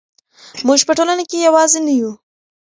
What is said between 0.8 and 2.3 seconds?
په ټولنه کې یوازې نه یو.